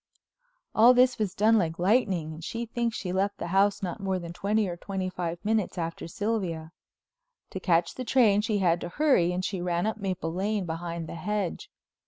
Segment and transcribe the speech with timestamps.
[0.73, 4.17] All this was done like lightning and she thinks she left the house not more
[4.17, 6.71] than twenty or twenty five minutes after Sylvia.
[7.51, 11.07] To catch the train she had to hurry and she ran up Maple Lane behind
[11.07, 11.69] the hedge.